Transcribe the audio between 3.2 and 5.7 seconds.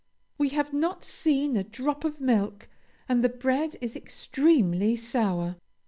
the bread is extremely sour.